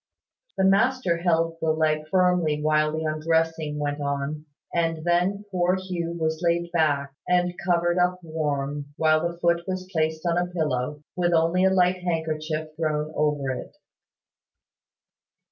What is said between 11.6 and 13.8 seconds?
a light handkerchief thrown over it.